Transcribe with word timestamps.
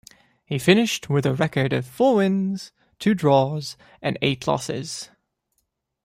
He 0.45 0.57
finished 0.57 1.11
with 1.11 1.27
a 1.27 1.33
record 1.35 1.73
of 1.73 1.85
four 1.85 2.15
wins, 2.15 2.71
two 2.97 3.13
draws, 3.13 3.77
and 4.01 4.17
eight 4.23 4.47
losses. 4.47 5.11